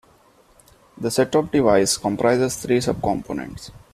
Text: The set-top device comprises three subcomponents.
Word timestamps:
The 0.97 1.11
set-top 1.11 1.51
device 1.51 1.95
comprises 1.97 2.55
three 2.55 2.79
subcomponents. 2.79 3.69